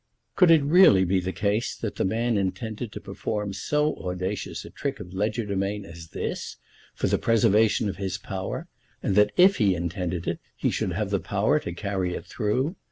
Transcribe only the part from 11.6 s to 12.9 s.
carry it through?